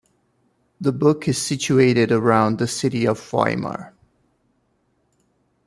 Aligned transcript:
The 0.79 0.91
book 0.91 1.27
is 1.27 1.37
situated 1.39 2.11
around 2.11 2.57
the 2.57 2.67
city 2.67 3.05
of 3.05 3.19
Weimar. 3.29 3.93